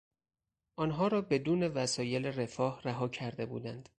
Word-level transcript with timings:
آنها 0.79 1.07
را 1.07 1.21
بدون 1.21 1.63
وسایل 1.63 2.25
رفاه 2.25 2.81
رها 2.81 3.07
کرده 3.07 3.45
بودند. 3.45 3.89